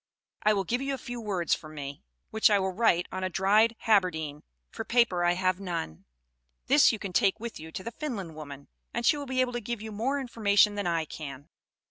[0.41, 2.01] I will give you a few words from me,
[2.31, 6.05] which I will write on a dried haberdine, for paper I have none;
[6.65, 9.53] this you can take with you to the Finland woman, and she will be able
[9.53, 11.49] to give you more information than I can."